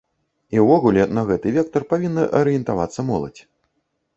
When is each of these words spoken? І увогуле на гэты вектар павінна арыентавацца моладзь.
І 0.55 0.61
увогуле 0.63 1.03
на 1.17 1.21
гэты 1.29 1.53
вектар 1.57 1.85
павінна 1.91 2.23
арыентавацца 2.41 2.99
моладзь. 3.11 3.41